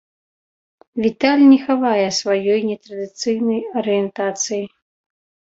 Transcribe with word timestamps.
Віталь 1.03 1.43
не 1.51 1.59
хавае 1.67 2.07
сваёй 2.21 2.59
нетрадыцыйнай 2.71 3.61
арыентацыі. 3.83 4.63